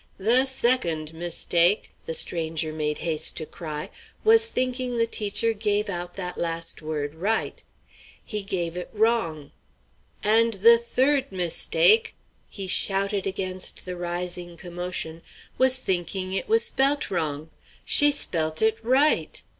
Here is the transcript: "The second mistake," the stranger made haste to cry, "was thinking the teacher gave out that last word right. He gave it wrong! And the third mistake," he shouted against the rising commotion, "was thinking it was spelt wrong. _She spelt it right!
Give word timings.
"The 0.17 0.45
second 0.47 1.13
mistake," 1.13 1.91
the 2.07 2.15
stranger 2.15 2.73
made 2.73 2.97
haste 3.05 3.37
to 3.37 3.45
cry, 3.45 3.91
"was 4.23 4.47
thinking 4.47 4.97
the 4.97 5.05
teacher 5.05 5.53
gave 5.53 5.89
out 5.89 6.15
that 6.15 6.39
last 6.39 6.81
word 6.81 7.13
right. 7.13 7.61
He 8.25 8.41
gave 8.41 8.75
it 8.75 8.89
wrong! 8.93 9.51
And 10.23 10.55
the 10.55 10.79
third 10.79 11.31
mistake," 11.31 12.15
he 12.49 12.65
shouted 12.65 13.27
against 13.27 13.85
the 13.85 13.95
rising 13.95 14.57
commotion, 14.57 15.21
"was 15.59 15.75
thinking 15.75 16.31
it 16.33 16.47
was 16.49 16.65
spelt 16.65 17.11
wrong. 17.11 17.51
_She 17.87 18.11
spelt 18.11 18.63
it 18.63 18.83
right! 18.83 19.39